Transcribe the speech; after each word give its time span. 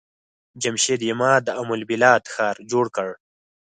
جمشيد 0.63 0.99
يما 1.09 1.31
د 1.45 1.47
ام 1.61 1.69
البلاد 1.77 2.21
ښار 2.33 2.55
جوړ 2.71 2.85
کړ. 2.95 3.09